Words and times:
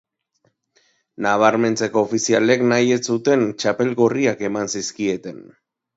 Nabarmentzeko 1.25 2.03
ofizialek 2.07 2.65
nahi 2.71 2.89
ez 2.95 2.99
zuten 3.17 3.45
txapel 3.65 3.93
gorriak 4.01 4.43
eman 4.49 4.73
zizkieten. 4.77 5.43